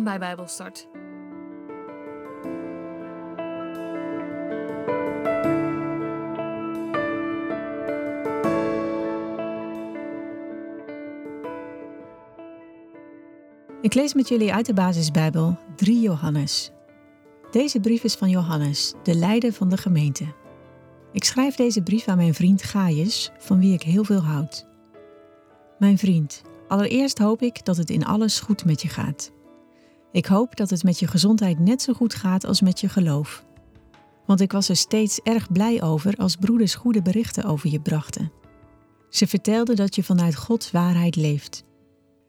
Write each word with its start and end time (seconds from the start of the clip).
Bij 0.00 0.18
Bijbelstart. 0.18 0.88
Ik 13.82 13.94
lees 13.94 14.14
met 14.14 14.28
jullie 14.28 14.52
uit 14.52 14.66
de 14.66 14.74
basisbijbel 14.74 15.58
3 15.76 16.00
Johannes. 16.00 16.70
Deze 17.50 17.80
brief 17.80 18.04
is 18.04 18.14
van 18.14 18.28
Johannes, 18.30 18.94
de 19.02 19.14
leider 19.14 19.52
van 19.52 19.68
de 19.68 19.76
gemeente. 19.76 20.24
Ik 21.12 21.24
schrijf 21.24 21.54
deze 21.54 21.82
brief 21.82 22.08
aan 22.08 22.16
mijn 22.16 22.34
vriend 22.34 22.62
Gaius, 22.62 23.30
van 23.38 23.58
wie 23.58 23.72
ik 23.72 23.82
heel 23.82 24.04
veel 24.04 24.22
houd. 24.22 24.66
Mijn 25.78 25.98
vriend, 25.98 26.42
allereerst 26.68 27.18
hoop 27.18 27.42
ik 27.42 27.64
dat 27.64 27.76
het 27.76 27.90
in 27.90 28.04
alles 28.04 28.40
goed 28.40 28.64
met 28.64 28.82
je 28.82 28.88
gaat. 28.88 29.32
Ik 30.12 30.26
hoop 30.26 30.56
dat 30.56 30.70
het 30.70 30.82
met 30.82 30.98
je 30.98 31.06
gezondheid 31.06 31.58
net 31.58 31.82
zo 31.82 31.92
goed 31.92 32.14
gaat 32.14 32.44
als 32.44 32.60
met 32.60 32.80
je 32.80 32.88
geloof. 32.88 33.44
Want 34.26 34.40
ik 34.40 34.52
was 34.52 34.68
er 34.68 34.76
steeds 34.76 35.20
erg 35.20 35.52
blij 35.52 35.82
over 35.82 36.16
als 36.16 36.36
broeders 36.36 36.74
goede 36.74 37.02
berichten 37.02 37.44
over 37.44 37.70
je 37.70 37.80
brachten. 37.80 38.32
Ze 39.08 39.26
vertelden 39.26 39.76
dat 39.76 39.94
je 39.94 40.02
vanuit 40.02 40.36
Gods 40.36 40.70
waarheid 40.70 41.16
leeft. 41.16 41.64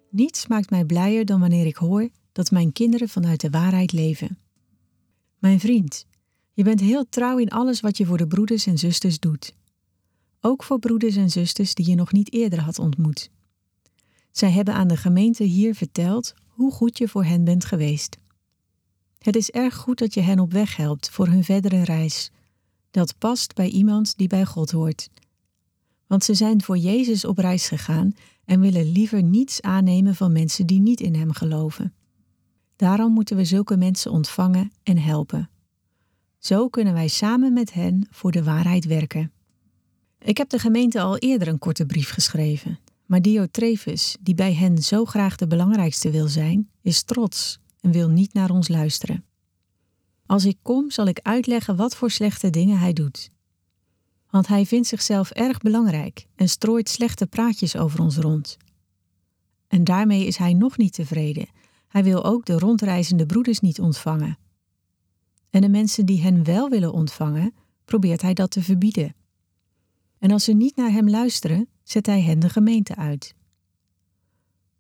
Niets 0.10 0.48
maakt 0.48 0.70
mij 0.70 0.86
blijer 0.86 1.26
dan 1.26 1.40
wanneer 1.40 1.66
ik 1.66 1.76
hoor 1.76 2.10
dat 2.32 2.52
mijn 2.52 2.72
kinderen 2.72 3.10
vanuit 3.10 3.42
de 3.42 3.50
waarheid 3.50 3.92
leven. 3.92 4.38
Mijn 5.40 5.60
vriend, 5.60 6.06
je 6.54 6.64
bent 6.64 6.80
heel 6.80 7.10
trouw 7.10 7.38
in 7.38 7.50
alles 7.50 7.80
wat 7.80 7.98
je 7.98 8.06
voor 8.06 8.18
de 8.18 8.28
broeders 8.28 8.66
en 8.66 8.78
zusters 8.78 9.20
doet. 9.20 9.56
Ook 10.42 10.64
voor 10.64 10.80
broeders 10.80 11.16
en 11.16 11.30
zusters 11.30 11.74
die 11.74 11.90
je 11.90 11.96
nog 11.96 12.12
niet 12.12 12.34
eerder 12.34 12.60
had 12.60 12.80
ontmoet. 12.80 13.30
Zij 14.32 14.52
hebben 14.52 14.74
aan 14.74 14.88
de 14.88 14.98
gemeente 14.98 15.44
hier 15.44 15.76
verteld 15.76 16.34
hoe 16.54 16.72
goed 16.72 16.98
je 16.98 17.08
voor 17.08 17.24
hen 17.24 17.44
bent 17.44 17.66
geweest. 17.66 18.18
Het 19.18 19.36
is 19.36 19.50
erg 19.50 19.76
goed 19.76 20.00
dat 20.00 20.14
je 20.14 20.22
hen 20.22 20.40
op 20.40 20.52
weg 20.52 20.76
helpt 20.76 21.10
voor 21.10 21.28
hun 21.28 21.44
verdere 21.44 21.84
reis. 21.84 22.32
Dat 22.92 23.18
past 23.18 23.56
bij 23.56 23.70
iemand 23.70 24.18
die 24.18 24.28
bij 24.28 24.46
God 24.46 24.72
hoort. 24.72 25.10
Want 26.08 26.24
ze 26.24 26.34
zijn 26.34 26.64
voor 26.64 26.78
Jezus 26.78 27.26
op 27.26 27.38
reis 27.38 27.68
gegaan 27.68 28.16
en 28.46 28.60
willen 28.60 28.92
liever 28.92 29.24
niets 29.24 29.62
aannemen 29.62 30.16
van 30.16 30.32
mensen 30.32 30.68
die 30.68 30.80
niet 30.80 31.02
in 31.02 31.16
Hem 31.16 31.32
geloven. 31.32 31.94
Daarom 32.76 33.14
moeten 33.14 33.36
we 33.36 33.46
zulke 33.46 33.78
mensen 33.78 34.12
ontvangen 34.12 34.72
en 34.84 34.98
helpen. 34.98 35.50
Zo 36.38 36.70
kunnen 36.70 36.94
wij 36.94 37.08
samen 37.08 37.54
met 37.54 37.74
hen 37.74 38.08
voor 38.12 38.32
de 38.32 38.44
waarheid 38.44 38.86
werken. 38.86 39.32
Ik 40.20 40.38
heb 40.38 40.50
de 40.50 40.60
gemeente 40.60 41.02
al 41.02 41.18
eerder 41.18 41.48
een 41.48 41.60
korte 41.60 41.86
brief 41.86 42.10
geschreven, 42.10 42.80
maar 43.14 43.22
Diotrefus, 43.22 44.18
die 44.20 44.36
bij 44.36 44.54
hen 44.54 44.78
zo 44.78 45.06
graag 45.06 45.36
de 45.36 45.48
belangrijkste 45.48 46.10
wil 46.10 46.28
zijn, 46.28 46.70
is 46.82 47.04
trots 47.04 47.60
en 47.82 47.92
wil 47.92 48.10
niet 48.10 48.34
naar 48.34 48.50
ons 48.50 48.68
luisteren. 48.68 49.26
Als 50.26 50.46
ik 50.46 50.58
kom, 50.62 50.92
zal 50.92 51.08
ik 51.08 51.20
uitleggen 51.22 51.76
wat 51.76 51.96
voor 51.96 52.12
slechte 52.12 52.50
dingen 52.50 52.78
hij 52.78 52.94
doet. 52.94 53.30
Want 54.30 54.48
hij 54.48 54.66
vindt 54.66 54.88
zichzelf 54.88 55.32
erg 55.32 55.58
belangrijk 55.60 56.28
en 56.36 56.50
strooit 56.50 56.90
slechte 56.90 57.28
praatjes 57.28 57.76
over 57.76 58.02
ons 58.02 58.18
rond. 58.18 58.58
En 59.68 59.84
daarmee 59.84 60.26
is 60.26 60.38
hij 60.38 60.54
nog 60.54 60.78
niet 60.78 60.94
tevreden. 60.94 61.48
Hij 61.88 62.04
wil 62.04 62.24
ook 62.24 62.46
de 62.46 62.60
rondreizende 62.60 63.26
broeders 63.26 63.60
niet 63.60 63.80
ontvangen. 63.80 64.38
En 65.50 65.62
de 65.62 65.70
mensen 65.70 66.06
die 66.06 66.22
hen 66.22 66.44
wel 66.44 66.70
willen 66.70 66.94
ontvangen, 66.94 67.54
probeert 67.86 68.22
hij 68.22 68.34
dat 68.34 68.52
te 68.52 68.64
verbieden. 68.64 69.16
En 70.20 70.32
als 70.32 70.44
ze 70.44 70.54
niet 70.54 70.76
naar 70.76 70.92
hem 70.92 71.10
luisteren, 71.10 71.68
zet 71.84 72.06
hij 72.06 72.22
hen 72.22 72.40
de 72.40 72.50
gemeente 72.50 72.96
uit. 72.96 73.36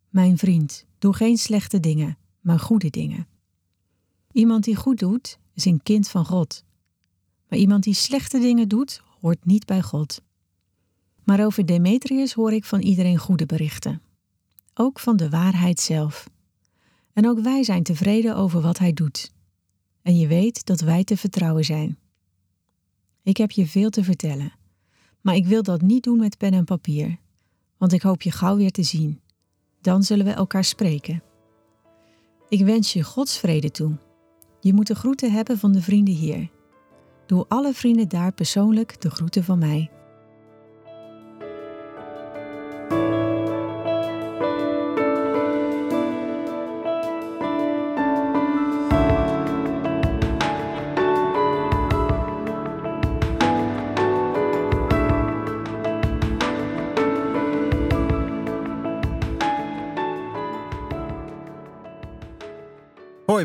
Mijn 0.09 0.37
vriend, 0.37 0.85
doe 0.99 1.13
geen 1.13 1.37
slechte 1.37 1.79
dingen, 1.79 2.17
maar 2.41 2.59
goede 2.59 2.89
dingen. 2.89 3.27
Iemand 4.31 4.63
die 4.63 4.75
goed 4.75 4.99
doet, 4.99 5.39
is 5.53 5.65
een 5.65 5.83
kind 5.83 6.09
van 6.09 6.25
God. 6.25 6.63
Maar 7.47 7.59
iemand 7.59 7.83
die 7.83 7.93
slechte 7.93 8.39
dingen 8.39 8.67
doet, 8.67 9.01
hoort 9.19 9.45
niet 9.45 9.65
bij 9.65 9.81
God. 9.81 10.21
Maar 11.23 11.45
over 11.45 11.65
Demetrius 11.65 12.33
hoor 12.33 12.53
ik 12.53 12.65
van 12.65 12.81
iedereen 12.81 13.17
goede 13.17 13.45
berichten. 13.45 14.01
Ook 14.73 14.99
van 14.99 15.17
de 15.17 15.29
waarheid 15.29 15.79
zelf. 15.79 16.29
En 17.13 17.27
ook 17.27 17.39
wij 17.39 17.63
zijn 17.63 17.83
tevreden 17.83 18.35
over 18.35 18.61
wat 18.61 18.77
hij 18.77 18.93
doet. 18.93 19.31
En 20.01 20.17
je 20.17 20.27
weet 20.27 20.65
dat 20.65 20.81
wij 20.81 21.03
te 21.03 21.17
vertrouwen 21.17 21.65
zijn. 21.65 21.97
Ik 23.23 23.37
heb 23.37 23.51
je 23.51 23.67
veel 23.67 23.89
te 23.89 24.03
vertellen, 24.03 24.53
maar 25.23 25.35
ik 25.35 25.45
wil 25.45 25.63
dat 25.63 25.81
niet 25.81 26.03
doen 26.03 26.17
met 26.17 26.37
pen 26.37 26.53
en 26.53 26.65
papier, 26.65 27.17
want 27.77 27.93
ik 27.93 28.01
hoop 28.01 28.21
je 28.21 28.31
gauw 28.31 28.55
weer 28.55 28.71
te 28.71 28.83
zien. 28.83 29.21
Dan 29.81 30.03
zullen 30.03 30.25
we 30.25 30.31
elkaar 30.31 30.63
spreken. 30.63 31.23
Ik 32.49 32.65
wens 32.65 32.93
je 32.93 33.03
Gods 33.03 33.37
vrede 33.37 33.71
toe. 33.71 33.97
Je 34.59 34.73
moet 34.73 34.87
de 34.87 34.95
groeten 34.95 35.31
hebben 35.31 35.57
van 35.57 35.71
de 35.71 35.81
vrienden 35.81 36.13
hier. 36.13 36.49
Doe 37.25 37.45
alle 37.47 37.73
vrienden 37.73 38.09
daar 38.09 38.31
persoonlijk 38.31 39.01
de 39.01 39.09
groeten 39.09 39.43
van 39.43 39.59
mij. 39.59 39.91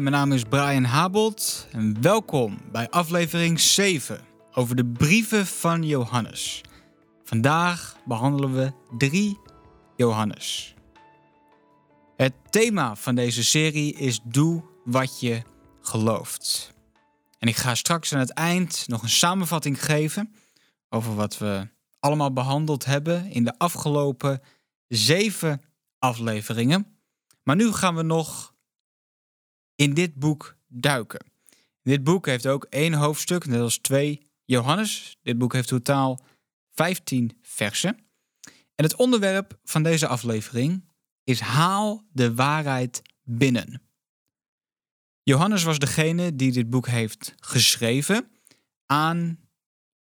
Mijn 0.00 0.14
naam 0.14 0.32
is 0.32 0.42
Brian 0.42 0.84
Habelt 0.84 1.68
en 1.72 2.02
welkom 2.02 2.58
bij 2.72 2.90
aflevering 2.90 3.60
7 3.60 4.20
over 4.52 4.76
de 4.76 4.86
brieven 4.86 5.46
van 5.46 5.82
Johannes. 5.82 6.60
Vandaag 7.24 7.96
behandelen 8.04 8.54
we 8.54 8.72
3 8.98 9.38
Johannes. 9.96 10.74
Het 12.16 12.32
thema 12.50 12.96
van 12.96 13.14
deze 13.14 13.44
serie 13.44 13.94
is 13.94 14.20
Doe 14.24 14.64
wat 14.84 15.20
je 15.20 15.42
gelooft. 15.80 16.74
En 17.38 17.48
ik 17.48 17.56
ga 17.56 17.74
straks 17.74 18.12
aan 18.12 18.20
het 18.20 18.32
eind 18.32 18.84
nog 18.86 19.02
een 19.02 19.08
samenvatting 19.08 19.84
geven 19.84 20.34
over 20.88 21.14
wat 21.14 21.38
we 21.38 21.68
allemaal 22.00 22.32
behandeld 22.32 22.84
hebben 22.84 23.30
in 23.30 23.44
de 23.44 23.58
afgelopen 23.58 24.42
7 24.88 25.62
afleveringen. 25.98 26.98
Maar 27.42 27.56
nu 27.56 27.72
gaan 27.72 27.94
we 27.94 28.02
nog 28.02 28.56
in 29.78 29.94
dit 29.94 30.14
boek 30.14 30.56
duiken. 30.66 31.26
Dit 31.82 32.04
boek 32.04 32.26
heeft 32.26 32.46
ook 32.46 32.64
één 32.64 32.92
hoofdstuk, 32.92 33.46
net 33.46 33.60
als 33.60 33.78
twee 33.78 34.22
Johannes. 34.44 35.18
Dit 35.22 35.38
boek 35.38 35.52
heeft 35.52 35.68
totaal 35.68 36.20
15 36.70 37.38
versen. 37.42 37.98
En 38.74 38.84
het 38.84 38.96
onderwerp 38.96 39.58
van 39.64 39.82
deze 39.82 40.06
aflevering 40.06 40.84
is 41.24 41.40
Haal 41.40 42.04
de 42.12 42.34
waarheid 42.34 43.02
binnen. 43.22 43.82
Johannes 45.22 45.62
was 45.62 45.78
degene 45.78 46.36
die 46.36 46.52
dit 46.52 46.70
boek 46.70 46.86
heeft 46.86 47.34
geschreven 47.40 48.30
aan 48.86 49.40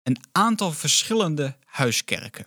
een 0.03 0.17
aantal 0.31 0.71
verschillende 0.71 1.57
huiskerken. 1.65 2.45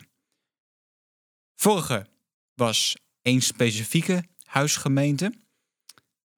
Vorige 1.55 2.06
was 2.55 2.97
één 3.22 3.41
specifieke 3.41 4.25
huisgemeente. 4.44 5.33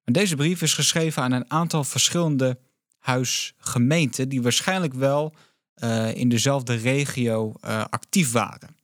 Deze 0.03 0.35
brief 0.35 0.61
is 0.61 0.73
geschreven 0.73 1.23
aan 1.23 1.31
een 1.31 1.51
aantal 1.51 1.83
verschillende 1.83 2.59
huisgemeenten 2.97 4.29
die 4.29 4.41
waarschijnlijk 4.41 4.93
wel 4.93 5.35
uh, 5.83 6.15
in 6.15 6.29
dezelfde 6.29 6.75
regio 6.75 7.53
uh, 7.65 7.85
actief 7.89 8.31
waren. 8.31 8.75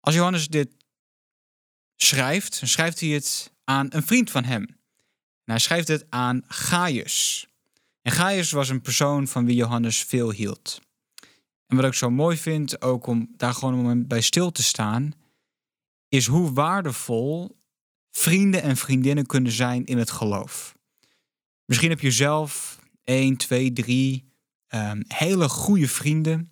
Als 0.00 0.14
Johannes 0.14 0.48
dit 0.48 0.70
schrijft, 1.96 2.60
dan 2.60 2.68
schrijft 2.68 3.00
hij 3.00 3.08
het 3.08 3.52
aan 3.64 3.86
een 3.90 4.06
vriend 4.06 4.30
van 4.30 4.44
hem. 4.44 4.62
En 5.44 5.52
hij 5.52 5.58
schrijft 5.58 5.88
het 5.88 6.06
aan 6.08 6.42
Gaius. 6.46 7.46
En 8.02 8.12
Gaius 8.12 8.50
was 8.50 8.68
een 8.68 8.80
persoon 8.80 9.28
van 9.28 9.46
wie 9.46 9.56
Johannes 9.56 10.04
veel 10.04 10.30
hield. 10.30 10.80
En 11.66 11.76
wat 11.76 11.84
ik 11.84 11.94
zo 11.94 12.10
mooi 12.10 12.36
vind, 12.36 12.82
ook 12.82 13.06
om 13.06 13.34
daar 13.36 13.54
gewoon 13.54 13.74
moment 13.74 14.08
bij 14.08 14.20
stil 14.20 14.52
te 14.52 14.62
staan, 14.62 15.14
is 16.08 16.26
hoe 16.26 16.52
waardevol 16.52 17.56
vrienden 18.16 18.62
en 18.62 18.76
vriendinnen 18.76 19.26
kunnen 19.26 19.52
zijn 19.52 19.84
in 19.84 19.98
het 19.98 20.10
geloof. 20.10 20.74
Misschien 21.64 21.90
heb 21.90 22.00
je 22.00 22.10
zelf 22.10 22.78
één, 23.04 23.36
twee, 23.36 23.72
drie 23.72 24.24
um, 24.68 25.04
hele 25.08 25.48
goede 25.48 25.88
vrienden. 25.88 26.50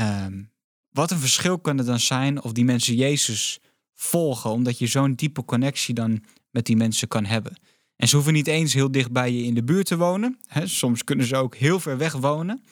Um, 0.00 0.50
wat 0.90 1.10
een 1.10 1.18
verschil 1.18 1.58
kan 1.58 1.76
het 1.76 1.86
dan 1.86 2.00
zijn 2.00 2.42
of 2.42 2.52
die 2.52 2.64
mensen 2.64 2.94
Jezus 2.94 3.60
volgen, 3.94 4.50
omdat 4.50 4.78
je 4.78 4.86
zo'n 4.86 5.14
diepe 5.14 5.44
connectie 5.44 5.94
dan 5.94 6.24
met 6.50 6.66
die 6.66 6.76
mensen 6.76 7.08
kan 7.08 7.24
hebben. 7.24 7.58
En 7.96 8.08
ze 8.08 8.14
hoeven 8.14 8.32
niet 8.32 8.46
eens 8.46 8.72
heel 8.72 8.90
dicht 8.90 9.12
bij 9.12 9.32
je 9.32 9.42
in 9.42 9.54
de 9.54 9.64
buurt 9.64 9.86
te 9.86 9.96
wonen. 9.96 10.38
soms 10.64 11.04
kunnen 11.04 11.26
ze 11.26 11.36
ook 11.36 11.56
heel 11.56 11.80
ver 11.80 11.98
weg 11.98 12.12
wonen. 12.12 12.62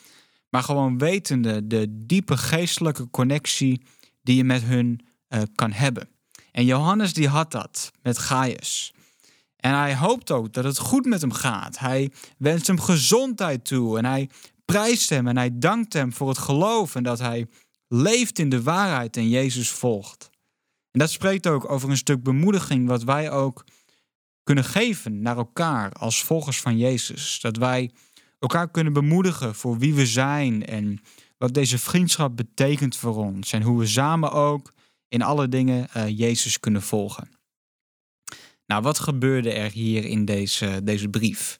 Maar 0.48 0.62
gewoon 0.62 0.98
wetende 0.98 1.66
de 1.66 1.86
diepe 1.88 2.36
geestelijke 2.36 3.10
connectie 3.10 3.82
die 4.22 4.36
je 4.36 4.44
met 4.44 4.62
hun 4.62 5.00
uh, 5.28 5.42
kan 5.54 5.72
hebben. 5.72 6.08
En 6.56 6.64
Johannes 6.64 7.12
die 7.12 7.28
had 7.28 7.50
dat 7.50 7.92
met 8.02 8.18
Gaius. 8.18 8.92
En 9.56 9.74
hij 9.74 9.96
hoopt 9.96 10.30
ook 10.30 10.52
dat 10.52 10.64
het 10.64 10.78
goed 10.78 11.04
met 11.04 11.20
hem 11.20 11.32
gaat. 11.32 11.78
Hij 11.78 12.12
wenst 12.38 12.66
hem 12.66 12.80
gezondheid 12.80 13.64
toe 13.64 13.98
en 13.98 14.04
hij 14.04 14.30
prijst 14.64 15.08
hem 15.08 15.26
en 15.26 15.36
hij 15.36 15.50
dankt 15.58 15.92
hem 15.92 16.12
voor 16.12 16.28
het 16.28 16.38
geloof 16.38 16.94
en 16.94 17.02
dat 17.02 17.18
hij 17.18 17.46
leeft 17.88 18.38
in 18.38 18.48
de 18.48 18.62
waarheid 18.62 19.16
en 19.16 19.28
Jezus 19.28 19.70
volgt. 19.70 20.30
En 20.90 20.98
dat 21.00 21.10
spreekt 21.10 21.46
ook 21.46 21.70
over 21.70 21.90
een 21.90 21.96
stuk 21.96 22.22
bemoediging 22.22 22.88
wat 22.88 23.02
wij 23.02 23.30
ook 23.30 23.64
kunnen 24.42 24.64
geven 24.64 25.22
naar 25.22 25.36
elkaar 25.36 25.92
als 25.92 26.22
volgers 26.22 26.60
van 26.60 26.78
Jezus. 26.78 27.38
Dat 27.40 27.56
wij 27.56 27.90
elkaar 28.38 28.70
kunnen 28.70 28.92
bemoedigen 28.92 29.54
voor 29.54 29.78
wie 29.78 29.94
we 29.94 30.06
zijn 30.06 30.66
en 30.66 31.00
wat 31.38 31.54
deze 31.54 31.78
vriendschap 31.78 32.36
betekent 32.36 32.96
voor 32.96 33.16
ons. 33.16 33.52
En 33.52 33.62
hoe 33.62 33.78
we 33.78 33.86
samen 33.86 34.32
ook 34.32 34.74
in 35.08 35.22
alle 35.22 35.48
dingen 35.48 35.88
uh, 35.96 36.18
Jezus 36.18 36.60
kunnen 36.60 36.82
volgen. 36.82 37.28
Nou, 38.66 38.82
wat 38.82 38.98
gebeurde 38.98 39.52
er 39.52 39.70
hier 39.70 40.04
in 40.04 40.24
deze, 40.24 40.80
deze 40.82 41.08
brief? 41.08 41.56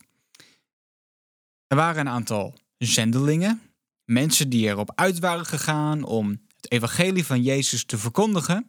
Er 1.67 1.77
waren 1.77 2.01
een 2.01 2.13
aantal 2.13 2.55
zendelingen, 2.79 3.63
mensen 4.05 4.49
die 4.49 4.67
erop 4.67 4.93
uit 4.95 5.19
waren 5.19 5.47
gegaan 5.47 6.03
om 6.03 6.29
het 6.57 6.73
evangelie 6.73 7.25
van 7.25 7.43
Jezus 7.43 7.85
te 7.85 7.99
verkondigen. 7.99 8.67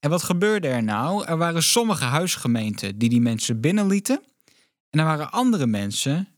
En 0.00 0.10
wat 0.10 0.22
gebeurde 0.22 0.68
er 0.68 0.82
nou? 0.82 1.24
Er 1.24 1.36
waren 1.36 1.62
sommige 1.62 2.04
huisgemeenten 2.04 2.98
die 2.98 3.08
die 3.08 3.20
mensen 3.20 3.60
binnenlieten. 3.60 4.22
En 4.90 4.98
er 4.98 5.04
waren 5.04 5.30
andere 5.30 5.66
mensen 5.66 6.28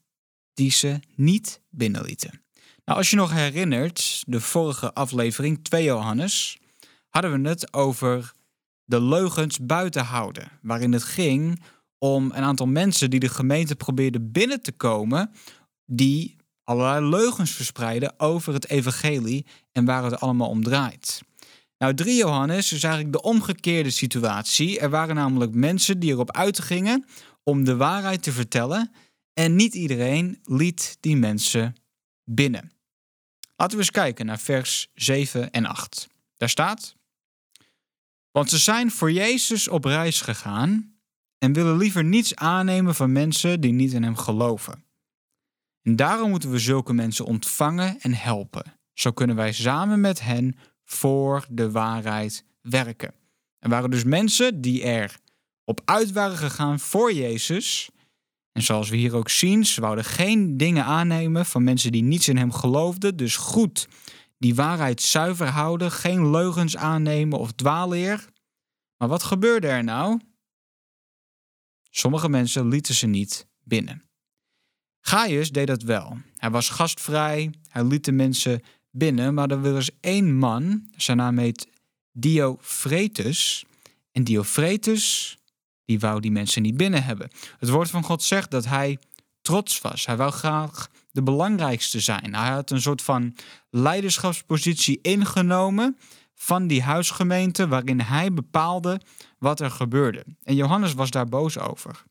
die 0.54 0.70
ze 0.70 1.00
niet 1.14 1.60
binnenlieten. 1.70 2.42
Nou, 2.84 2.98
als 2.98 3.10
je 3.10 3.16
nog 3.16 3.32
herinnert, 3.32 4.22
de 4.26 4.40
vorige 4.40 4.94
aflevering 4.94 5.64
2 5.64 5.84
Johannes, 5.84 6.58
hadden 7.10 7.42
we 7.42 7.48
het 7.48 7.72
over 7.72 8.32
de 8.84 9.02
leugens 9.02 9.58
buiten 9.58 10.04
houden. 10.04 10.50
Waarin 10.62 10.92
het 10.92 11.02
ging 11.02 11.62
om 11.98 12.24
een 12.24 12.42
aantal 12.42 12.66
mensen 12.66 13.10
die 13.10 13.20
de 13.20 13.28
gemeente 13.28 13.76
probeerden 13.76 14.32
binnen 14.32 14.62
te 14.62 14.72
komen, 14.72 15.30
die 15.86 16.36
allerlei 16.64 17.06
leugens 17.06 17.50
verspreiden 17.50 18.20
over 18.20 18.52
het 18.52 18.68
evangelie 18.68 19.46
en 19.72 19.84
waar 19.84 20.04
het 20.04 20.20
allemaal 20.20 20.48
om 20.48 20.62
draait. 20.62 21.22
Nou, 21.78 21.94
3 21.94 22.16
Johannes 22.16 22.72
is 22.72 22.82
eigenlijk 22.82 23.12
de 23.12 23.22
omgekeerde 23.22 23.90
situatie. 23.90 24.80
Er 24.80 24.90
waren 24.90 25.14
namelijk 25.14 25.54
mensen 25.54 25.98
die 26.00 26.10
erop 26.10 26.32
uitgingen 26.32 27.04
om 27.42 27.64
de 27.64 27.76
waarheid 27.76 28.22
te 28.22 28.32
vertellen 28.32 28.92
en 29.32 29.56
niet 29.56 29.74
iedereen 29.74 30.38
liet 30.44 30.96
die 31.00 31.16
mensen 31.16 31.74
binnen. 32.24 32.72
Laten 33.56 33.76
we 33.76 33.82
eens 33.82 33.90
kijken 33.90 34.26
naar 34.26 34.38
vers 34.38 34.90
7 34.94 35.50
en 35.50 35.66
8. 35.66 36.08
Daar 36.36 36.48
staat: 36.48 36.96
Want 38.30 38.50
ze 38.50 38.58
zijn 38.58 38.90
voor 38.90 39.12
Jezus 39.12 39.68
op 39.68 39.84
reis 39.84 40.20
gegaan 40.20 40.94
en 41.38 41.52
willen 41.52 41.76
liever 41.76 42.04
niets 42.04 42.34
aannemen 42.34 42.94
van 42.94 43.12
mensen 43.12 43.60
die 43.60 43.72
niet 43.72 43.92
in 43.92 44.02
hem 44.02 44.16
geloven. 44.16 44.84
En 45.82 45.96
daarom 45.96 46.30
moeten 46.30 46.50
we 46.50 46.58
zulke 46.58 46.92
mensen 46.92 47.24
ontvangen 47.24 48.00
en 48.00 48.14
helpen. 48.14 48.78
Zo 48.94 49.10
kunnen 49.10 49.36
wij 49.36 49.52
samen 49.52 50.00
met 50.00 50.20
hen 50.20 50.56
voor 50.84 51.46
de 51.50 51.70
waarheid 51.70 52.44
werken. 52.60 53.14
Er 53.58 53.68
waren 53.68 53.90
dus 53.90 54.04
mensen 54.04 54.60
die 54.60 54.82
er 54.82 55.18
op 55.64 55.80
uit 55.84 56.12
waren 56.12 56.36
gegaan 56.36 56.80
voor 56.80 57.12
Jezus. 57.12 57.90
En 58.52 58.62
zoals 58.62 58.88
we 58.88 58.96
hier 58.96 59.14
ook 59.14 59.28
zien, 59.28 59.66
ze 59.66 59.80
wouden 59.80 60.04
geen 60.04 60.56
dingen 60.56 60.84
aannemen 60.84 61.46
van 61.46 61.64
mensen 61.64 61.92
die 61.92 62.02
niets 62.02 62.28
in 62.28 62.36
hem 62.36 62.52
geloofden. 62.52 63.16
Dus 63.16 63.36
goed, 63.36 63.88
die 64.40 64.54
waarheid 64.54 65.00
zuiver 65.00 65.46
houden, 65.46 65.92
geen 65.92 66.30
leugens 66.30 66.76
aannemen 66.76 67.38
of 67.38 67.52
dwaalleer. 67.52 68.28
Maar 68.96 69.08
wat 69.08 69.22
gebeurde 69.22 69.66
er 69.66 69.84
nou? 69.84 70.20
Sommige 71.90 72.28
mensen 72.28 72.68
lieten 72.68 72.94
ze 72.94 73.06
niet 73.06 73.46
binnen. 73.64 74.04
Gaius 75.00 75.50
deed 75.50 75.66
dat 75.66 75.82
wel. 75.82 76.18
Hij 76.36 76.50
was 76.50 76.68
gastvrij, 76.68 77.50
hij 77.68 77.84
liet 77.84 78.04
de 78.04 78.12
mensen 78.12 78.62
binnen, 78.90 79.34
maar 79.34 79.50
er 79.50 79.72
was 79.72 79.90
één 80.00 80.36
man, 80.36 80.88
zijn 80.96 81.16
naam 81.16 81.38
heet 81.38 81.68
Diofretus. 82.12 83.64
En 84.12 84.24
Diofretus, 84.24 85.36
die 85.84 86.00
wou 86.00 86.20
die 86.20 86.30
mensen 86.30 86.62
niet 86.62 86.76
binnen 86.76 87.04
hebben. 87.04 87.30
Het 87.58 87.68
woord 87.68 87.90
van 87.90 88.04
God 88.04 88.22
zegt 88.22 88.50
dat 88.50 88.64
hij 88.64 88.98
trots 89.50 89.80
was. 89.80 90.06
Hij 90.06 90.16
wou 90.16 90.30
graag 90.30 90.88
de 91.10 91.22
belangrijkste 91.22 92.00
zijn. 92.00 92.34
Hij 92.34 92.50
had 92.50 92.70
een 92.70 92.80
soort 92.80 93.02
van 93.02 93.36
leiderschapspositie 93.70 94.98
ingenomen 95.02 95.98
van 96.34 96.66
die 96.66 96.82
huisgemeente 96.82 97.68
waarin 97.68 98.00
hij 98.00 98.32
bepaalde 98.32 99.00
wat 99.38 99.60
er 99.60 99.70
gebeurde. 99.70 100.24
En 100.42 100.54
Johannes 100.54 100.94
was 100.94 101.10
daar 101.10 101.28
boos 101.28 101.58
over. 101.58 102.02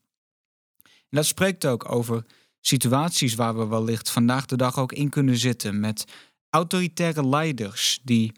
En 0.82 1.16
dat 1.16 1.26
spreekt 1.26 1.66
ook 1.66 1.92
over 1.92 2.24
situaties 2.60 3.34
waar 3.34 3.58
we 3.58 3.66
wellicht 3.66 4.10
vandaag 4.10 4.46
de 4.46 4.56
dag 4.56 4.78
ook 4.78 4.92
in 4.92 5.08
kunnen 5.08 5.36
zitten 5.36 5.80
met 5.80 6.04
autoritaire 6.50 7.26
leiders 7.26 8.00
die 8.02 8.32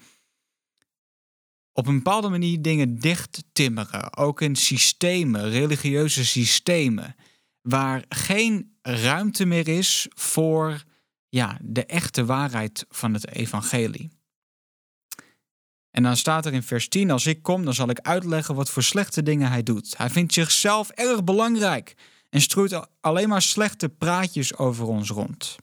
op 1.73 1.87
een 1.87 1.97
bepaalde 1.97 2.29
manier 2.29 2.63
dingen 2.63 2.99
dicht 2.99 3.45
timmeren, 3.53 4.17
ook 4.17 4.41
in 4.41 4.57
systemen, 4.57 5.51
religieuze 5.51 6.25
systemen, 6.25 7.15
waar 7.62 8.05
geen 8.09 8.76
ruimte 8.82 9.44
meer 9.44 9.69
is 9.69 10.06
voor 10.14 10.82
ja, 11.29 11.59
de 11.62 11.87
echte 11.87 12.25
waarheid 12.25 12.85
van 12.88 13.14
het 13.14 13.29
evangelie. 13.29 14.11
En 15.91 16.03
dan 16.03 16.17
staat 16.17 16.47
er 16.47 16.53
in 16.53 16.62
vers 16.62 16.88
10: 16.88 17.11
Als 17.11 17.26
ik 17.26 17.43
kom, 17.43 17.64
dan 17.64 17.75
zal 17.75 17.88
ik 17.88 18.00
uitleggen 18.00 18.55
wat 18.55 18.70
voor 18.70 18.82
slechte 18.82 19.23
dingen 19.23 19.49
hij 19.49 19.62
doet. 19.62 19.97
Hij 19.97 20.11
vindt 20.11 20.32
zichzelf 20.32 20.91
erg 20.91 21.25
belangrijk 21.25 21.94
en 22.29 22.41
strooit 22.41 22.87
alleen 23.00 23.29
maar 23.29 23.43
slechte 23.43 23.88
praatjes 23.88 24.56
over 24.56 24.87
ons 24.87 25.11
rond. 25.11 25.56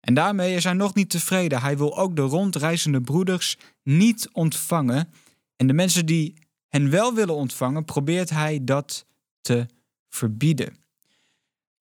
En 0.00 0.14
daarmee 0.14 0.54
is 0.54 0.64
hij 0.64 0.72
nog 0.72 0.94
niet 0.94 1.10
tevreden. 1.10 1.60
Hij 1.60 1.76
wil 1.76 1.98
ook 1.98 2.16
de 2.16 2.22
rondreizende 2.22 3.00
broeders 3.00 3.56
niet 3.82 4.28
ontvangen. 4.32 5.12
En 5.56 5.66
de 5.66 5.72
mensen 5.72 6.06
die 6.06 6.34
hen 6.68 6.90
wel 6.90 7.14
willen 7.14 7.34
ontvangen, 7.34 7.84
probeert 7.84 8.30
hij 8.30 8.64
dat 8.64 9.06
te 9.40 9.66
verbieden. 10.08 10.81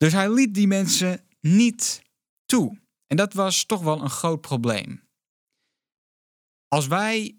Dus 0.02 0.14
hij 0.14 0.34
liet 0.34 0.54
die 0.54 0.68
mensen 0.68 1.26
niet 1.40 2.02
toe. 2.46 2.80
En 3.08 3.18
dat 3.18 3.34
was 3.34 3.66
toch 3.66 3.82
wel 3.82 4.02
een 4.02 4.10
groot 4.10 4.42
probleem. 4.42 5.04
Als 6.68 6.88
wij 6.88 7.36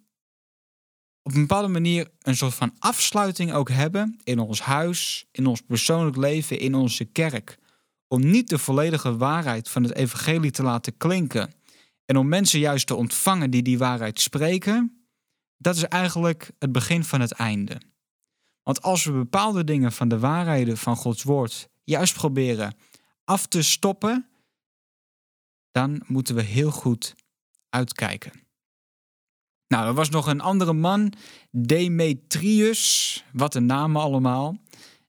op 1.23 1.35
een 1.35 1.41
bepaalde 1.41 1.69
manier 1.69 2.11
een 2.21 2.37
soort 2.37 2.55
van 2.55 2.75
afsluiting 2.79 3.53
ook 3.53 3.71
hebben 3.71 4.21
in 4.25 4.39
ons 4.39 4.61
huis, 4.61 5.27
in 5.31 5.47
ons 5.47 5.61
persoonlijk 5.61 6.17
leven, 6.17 6.59
in 6.59 6.75
onze 6.75 7.05
kerk. 7.05 7.59
Om 8.09 8.31
niet 8.31 8.49
de 8.49 8.59
volledige 8.59 9.17
waarheid 9.17 9.69
van 9.69 9.83
het 9.83 9.95
evangelie 9.95 10.51
te 10.51 10.63
laten 10.63 10.97
klinken 10.97 11.55
en 12.05 12.17
om 12.17 12.29
mensen 12.29 12.61
juist 12.61 12.87
te 12.87 12.95
ontvangen 12.95 13.51
die 13.51 13.63
die 13.63 13.79
waarheid 13.79 14.21
spreken, 14.21 15.07
dat 15.57 15.77
is 15.77 15.85
eigenlijk 15.85 16.51
het 16.59 16.73
begin 16.73 17.05
van 17.05 17.21
het 17.21 17.33
einde. 17.33 17.81
Want 18.63 18.83
als 18.83 19.05
we 19.05 19.13
bepaalde 19.13 19.65
dingen 19.65 19.93
van 19.93 20.09
de 20.09 20.19
waarheden 20.19 20.77
van 20.77 20.97
Gods 20.97 21.23
woord 21.23 21.71
juist 21.85 22.15
proberen 22.15 22.75
af 23.25 23.47
te 23.47 23.63
stoppen, 23.63 24.27
dan 25.71 26.03
moeten 26.07 26.35
we 26.35 26.43
heel 26.43 26.71
goed 26.71 27.15
uitkijken. 27.69 28.33
Nou, 29.69 29.87
er 29.87 29.95
was 29.95 30.11
nog 30.11 30.27
een 30.27 30.41
andere 30.41 30.73
man, 30.73 31.13
Demetrius. 31.51 33.25
Wat 33.33 33.55
een 33.55 33.67
namen 33.67 34.03
allemaal. 34.03 34.57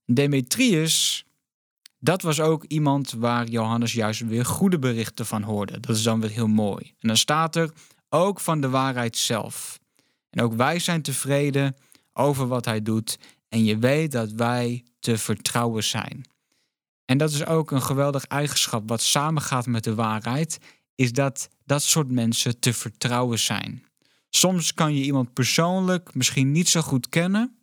Demetrius, 0.05 1.25
dat 1.99 2.21
was 2.21 2.39
ook 2.39 2.63
iemand 2.63 3.11
waar 3.11 3.47
Johannes 3.47 3.93
juist 3.93 4.21
weer 4.21 4.45
goede 4.45 4.79
berichten 4.79 5.25
van 5.25 5.41
hoorde. 5.41 5.79
Dat 5.79 5.95
is 5.95 6.03
dan 6.03 6.19
weer 6.19 6.29
heel 6.29 6.47
mooi. 6.47 6.93
En 6.99 7.07
dan 7.07 7.17
staat 7.17 7.55
er 7.55 7.71
ook 8.09 8.39
van 8.39 8.61
de 8.61 8.69
waarheid 8.69 9.17
zelf. 9.17 9.79
En 10.29 10.41
ook 10.41 10.53
wij 10.53 10.79
zijn 10.79 11.01
tevreden 11.01 11.75
over 12.13 12.47
wat 12.47 12.65
hij 12.65 12.81
doet. 12.81 13.19
En 13.49 13.63
je 13.63 13.77
weet 13.77 14.11
dat 14.11 14.31
wij 14.31 14.83
te 14.99 15.17
vertrouwen 15.17 15.83
zijn. 15.83 16.25
En 17.05 17.17
dat 17.17 17.31
is 17.31 17.45
ook 17.45 17.71
een 17.71 17.81
geweldig 17.81 18.25
eigenschap 18.25 18.89
wat 18.89 19.01
samengaat 19.01 19.65
met 19.65 19.83
de 19.83 19.95
waarheid, 19.95 20.59
is 20.95 21.11
dat 21.11 21.49
dat 21.65 21.83
soort 21.83 22.11
mensen 22.11 22.59
te 22.59 22.73
vertrouwen 22.73 23.39
zijn. 23.39 23.83
Soms 24.29 24.73
kan 24.73 24.95
je 24.95 25.03
iemand 25.03 25.33
persoonlijk 25.33 26.15
misschien 26.15 26.51
niet 26.51 26.69
zo 26.69 26.81
goed 26.81 27.09
kennen, 27.09 27.57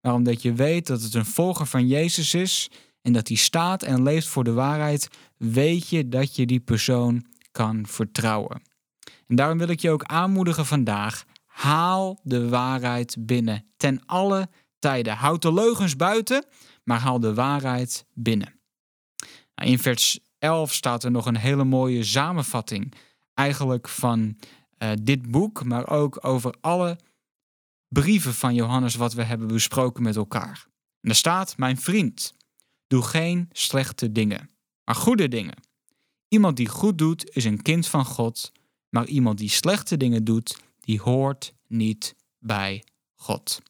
maar 0.00 0.14
omdat 0.14 0.42
je 0.42 0.52
weet 0.52 0.86
dat 0.86 1.02
het 1.02 1.14
een 1.14 1.26
volger 1.26 1.66
van 1.66 1.86
Jezus 1.86 2.34
is 2.34 2.70
en 3.02 3.12
dat 3.12 3.28
hij 3.28 3.36
staat 3.36 3.82
en 3.82 4.02
leeft 4.02 4.26
voor 4.26 4.44
de 4.44 4.52
waarheid, 4.52 5.08
weet 5.36 5.88
je 5.88 6.08
dat 6.08 6.36
je 6.36 6.46
die 6.46 6.60
persoon 6.60 7.24
kan 7.52 7.86
vertrouwen. 7.86 8.62
En 9.26 9.36
daarom 9.36 9.58
wil 9.58 9.68
ik 9.68 9.80
je 9.80 9.90
ook 9.90 10.04
aanmoedigen 10.04 10.66
vandaag: 10.66 11.24
haal 11.46 12.20
de 12.22 12.48
waarheid 12.48 13.16
binnen 13.18 13.64
ten 13.76 14.06
alle 14.06 14.48
tijden. 14.78 15.16
Houd 15.16 15.42
de 15.42 15.52
leugens 15.52 15.96
buiten, 15.96 16.46
maar 16.84 17.00
haal 17.00 17.20
de 17.20 17.34
waarheid 17.34 18.06
binnen. 18.12 18.54
Nou, 19.54 19.70
in 19.70 19.78
vers 19.78 20.18
11 20.38 20.72
staat 20.72 21.04
er 21.04 21.10
nog 21.10 21.26
een 21.26 21.36
hele 21.36 21.64
mooie 21.64 22.04
samenvatting, 22.04 22.94
eigenlijk 23.34 23.88
van 23.88 24.38
uh, 24.78 24.90
dit 25.02 25.30
boek, 25.30 25.64
maar 25.64 25.88
ook 25.88 26.24
over 26.26 26.54
alle 26.60 26.98
brieven 27.88 28.34
van 28.34 28.54
Johannes 28.54 28.94
wat 28.94 29.12
we 29.12 29.22
hebben 29.22 29.46
besproken 29.46 30.02
met 30.02 30.16
elkaar. 30.16 30.66
En 31.00 31.10
er 31.10 31.16
staat, 31.16 31.56
mijn 31.56 31.76
vriend, 31.76 32.34
Doe 32.86 33.02
geen 33.02 33.48
slechte 33.52 34.12
dingen, 34.12 34.50
maar 34.84 34.94
goede 34.94 35.28
dingen. 35.28 35.54
Iemand 36.28 36.56
die 36.56 36.68
goed 36.68 36.98
doet, 36.98 37.30
is 37.30 37.44
een 37.44 37.62
kind 37.62 37.86
van 37.86 38.04
God, 38.04 38.52
maar 38.88 39.06
iemand 39.06 39.38
die 39.38 39.48
slechte 39.48 39.96
dingen 39.96 40.24
doet, 40.24 40.60
die 40.80 41.00
hoort 41.00 41.54
niet 41.66 42.14
bij 42.38 42.84
God. 43.14 43.62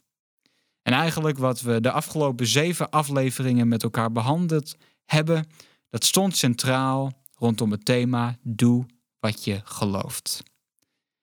En 0.83 0.93
eigenlijk 0.93 1.38
wat 1.38 1.61
we 1.61 1.81
de 1.81 1.91
afgelopen 1.91 2.47
zeven 2.47 2.91
afleveringen 2.91 3.69
met 3.69 3.83
elkaar 3.83 4.12
behandeld 4.12 4.76
hebben, 5.05 5.47
dat 5.95 6.05
stond 6.05 6.37
centraal 6.37 7.13
rondom 7.35 7.71
het 7.71 7.85
thema 7.85 8.37
Doe 8.43 8.87
wat 9.21 9.45
je 9.45 9.61
gelooft. 9.65 10.43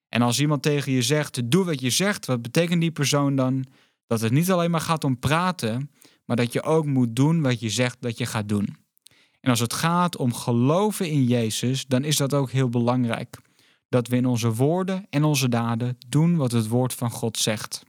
En 0.08 0.22
als 0.22 0.40
iemand 0.40 0.62
tegen 0.62 0.92
je 0.92 1.02
zegt, 1.02 1.50
doe 1.50 1.64
wat 1.64 1.80
je 1.80 1.90
zegt, 1.90 2.26
wat 2.26 2.42
betekent 2.42 2.80
die 2.80 2.90
persoon 2.90 3.36
dan? 3.36 3.66
Dat 4.06 4.20
het 4.20 4.32
niet 4.32 4.50
alleen 4.50 4.70
maar 4.70 4.80
gaat 4.80 5.04
om 5.04 5.18
praten, 5.18 5.90
maar 6.24 6.36
dat 6.36 6.52
je 6.52 6.62
ook 6.62 6.86
moet 6.86 7.16
doen 7.16 7.42
wat 7.42 7.60
je 7.60 7.70
zegt 7.70 7.96
dat 8.00 8.18
je 8.18 8.26
gaat 8.26 8.48
doen. 8.48 8.76
En 9.40 9.50
als 9.50 9.60
het 9.60 9.72
gaat 9.72 10.16
om 10.16 10.34
geloven 10.34 11.08
in 11.08 11.24
Jezus, 11.24 11.86
dan 11.86 12.04
is 12.04 12.16
dat 12.16 12.34
ook 12.34 12.50
heel 12.50 12.68
belangrijk. 12.68 13.38
Dat 13.88 14.08
we 14.08 14.16
in 14.16 14.26
onze 14.26 14.54
woorden 14.54 15.06
en 15.10 15.24
onze 15.24 15.48
daden 15.48 15.98
doen 16.08 16.36
wat 16.36 16.52
het 16.52 16.68
woord 16.68 16.94
van 16.94 17.10
God 17.10 17.38
zegt. 17.38 17.82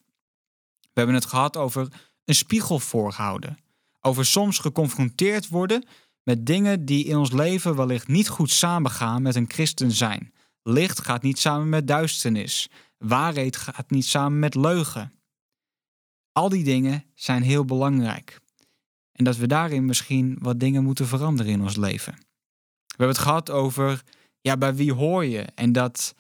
We 0.80 0.90
hebben 0.94 1.16
het 1.16 1.26
gehad 1.26 1.58
over 1.58 1.88
een 2.26 2.36
spiegel 2.36 2.80
voorhouden. 2.80 3.58
Over 4.02 4.26
soms 4.26 4.60
geconfronteerd 4.60 5.48
worden 5.50 5.86
met 6.24 6.46
dingen 6.46 6.86
die 6.86 7.06
in 7.06 7.18
ons 7.18 7.32
leven 7.32 7.76
wellicht 7.76 8.08
niet 8.08 8.28
goed 8.28 8.52
samengaan 8.52 9.22
met 9.22 9.36
een 9.36 9.50
christen 9.50 9.92
zijn. 9.92 10.34
Licht 10.64 11.00
gaat 11.00 11.22
niet 11.22 11.40
samen 11.40 11.70
met 11.70 11.88
duisternis. 11.88 12.70
Waarheid 12.98 13.58
gaat 13.58 13.90
niet 13.90 14.06
samen 14.06 14.40
met 14.40 14.56
leugen. 14.56 15.14
Al 16.32 16.50
die 16.50 16.64
dingen 16.64 17.06
zijn 17.14 17.42
heel 17.42 17.66
belangrijk. 17.66 18.40
En 19.12 19.24
dat 19.24 19.38
we 19.38 19.48
daarin 19.48 19.86
misschien 19.86 20.38
wat 20.40 20.60
dingen 20.60 20.84
moeten 20.84 21.08
veranderen 21.08 21.52
in 21.52 21.62
ons 21.62 21.76
leven. 21.76 22.14
We 22.14 23.00
hebben 23.00 23.08
het 23.16 23.26
gehad 23.26 23.50
over, 23.50 24.04
ja, 24.42 24.58
bij 24.58 24.76
wie 24.76 24.94
hoor 24.94 25.26
je? 25.26 25.42
En 25.42 25.72
dat 25.72 26.16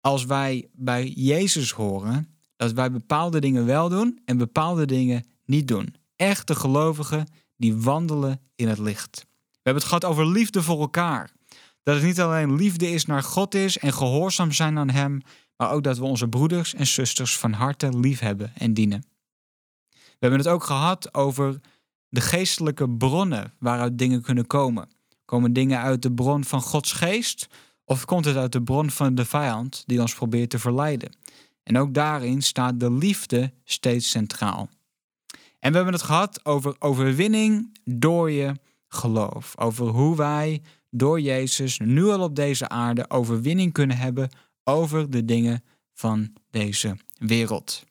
als 0.00 0.24
wij 0.24 0.68
bij 0.72 1.08
Jezus 1.08 1.70
horen, 1.70 2.36
dat 2.56 2.72
wij 2.72 2.90
bepaalde 2.90 3.40
dingen 3.40 3.66
wel 3.66 3.88
doen 3.88 4.20
en 4.24 4.36
bepaalde 4.36 4.86
dingen 4.86 5.26
niet 5.44 5.68
doen. 5.68 5.94
Echte 6.16 6.54
gelovigen 6.54 7.26
die 7.56 7.76
wandelen 7.76 8.40
in 8.54 8.68
het 8.68 8.78
licht. 8.78 9.26
We 9.30 9.70
hebben 9.70 9.82
het 9.82 9.92
gehad 9.92 10.04
over 10.04 10.26
liefde 10.26 10.62
voor 10.62 10.80
elkaar. 10.80 11.30
Dat 11.82 11.94
het 11.94 12.04
niet 12.04 12.20
alleen 12.20 12.54
liefde 12.54 12.90
is 12.90 13.06
naar 13.06 13.22
God 13.22 13.54
is 13.54 13.78
en 13.78 13.92
gehoorzaam 13.92 14.52
zijn 14.52 14.78
aan 14.78 14.90
Hem, 14.90 15.20
maar 15.56 15.70
ook 15.70 15.82
dat 15.82 15.98
we 15.98 16.04
onze 16.04 16.28
broeders 16.28 16.74
en 16.74 16.86
zusters 16.86 17.38
van 17.38 17.52
harte 17.52 17.98
lief 17.98 18.18
hebben 18.18 18.52
en 18.54 18.74
dienen. 18.74 19.04
We 19.90 20.30
hebben 20.30 20.38
het 20.38 20.48
ook 20.48 20.64
gehad 20.64 21.14
over 21.14 21.60
de 22.08 22.20
geestelijke 22.20 22.90
bronnen 22.90 23.52
waaruit 23.58 23.98
dingen 23.98 24.22
kunnen 24.22 24.46
komen. 24.46 24.88
Komen 25.24 25.52
dingen 25.52 25.80
uit 25.80 26.02
de 26.02 26.12
bron 26.12 26.44
van 26.44 26.60
Gods 26.60 26.92
geest 26.92 27.46
of 27.84 28.04
komt 28.04 28.24
het 28.24 28.36
uit 28.36 28.52
de 28.52 28.62
bron 28.62 28.90
van 28.90 29.14
de 29.14 29.24
vijand 29.24 29.82
die 29.86 30.00
ons 30.00 30.14
probeert 30.14 30.50
te 30.50 30.58
verleiden? 30.58 31.16
En 31.62 31.78
ook 31.78 31.94
daarin 31.94 32.42
staat 32.42 32.80
de 32.80 32.92
liefde 32.92 33.52
steeds 33.64 34.10
centraal. 34.10 34.68
En 35.64 35.70
we 35.70 35.76
hebben 35.76 35.94
het 35.94 36.02
gehad 36.02 36.44
over 36.44 36.76
overwinning 36.78 37.78
door 37.84 38.30
je 38.30 38.54
geloof. 38.88 39.58
Over 39.58 39.86
hoe 39.86 40.16
wij 40.16 40.62
door 40.90 41.20
Jezus 41.20 41.78
nu 41.78 42.04
al 42.04 42.20
op 42.20 42.36
deze 42.36 42.68
aarde 42.68 43.10
overwinning 43.10 43.72
kunnen 43.72 43.96
hebben 43.96 44.30
over 44.64 45.10
de 45.10 45.24
dingen 45.24 45.64
van 45.94 46.32
deze 46.50 46.96
wereld. 47.18 47.84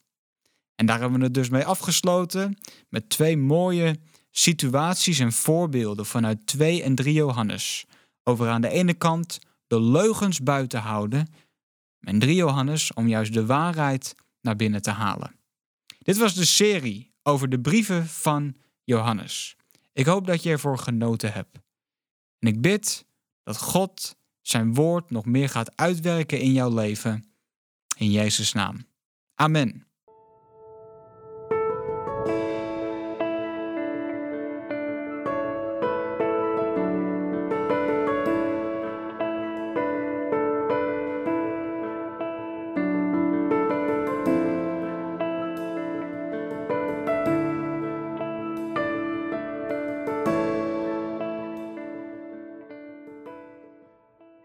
En 0.76 0.86
daar 0.86 1.00
hebben 1.00 1.20
we 1.20 1.26
het 1.26 1.34
dus 1.34 1.50
mee 1.50 1.66
afgesloten 1.66 2.58
met 2.90 3.10
twee 3.10 3.38
mooie 3.38 4.00
situaties 4.32 5.20
en 5.20 5.32
voorbeelden 5.32 6.06
vanuit 6.06 6.46
2 6.48 6.84
en 6.84 6.96
3 6.96 7.14
Johannes. 7.14 7.86
Over 8.24 8.50
aan 8.50 8.62
de 8.62 8.70
ene 8.70 8.94
kant 8.94 9.40
de 9.68 9.82
leugens 9.82 10.44
buiten 10.44 10.80
houden 10.80 11.34
en 12.00 12.20
3 12.20 12.36
Johannes 12.36 12.94
om 12.94 13.08
juist 13.08 13.34
de 13.34 13.46
waarheid 13.46 14.16
naar 14.42 14.56
binnen 14.56 14.82
te 14.82 14.92
halen. 14.92 15.36
Dit 16.00 16.18
was 16.18 16.34
de 16.34 16.46
serie 16.46 17.13
over 17.24 17.50
de 17.50 17.60
brieven 17.60 18.08
van 18.08 18.56
Johannes. 18.84 19.56
Ik 19.94 20.06
hoop 20.06 20.28
dat 20.28 20.44
je 20.44 20.50
ervoor 20.50 20.78
genoten 20.78 21.34
hebt. 21.34 21.60
En 22.40 22.48
ik 22.48 22.62
bid 22.62 23.06
dat 23.44 23.58
God 23.58 24.18
zijn 24.42 24.74
woord 24.74 25.12
nog 25.12 25.26
meer 25.26 25.50
gaat 25.50 25.78
uitwerken 25.78 26.40
in 26.40 26.52
jouw 26.52 26.74
leven. 26.74 27.34
In 27.98 28.12
Jezus' 28.12 28.54
naam. 28.54 28.86
Amen. 29.36 29.88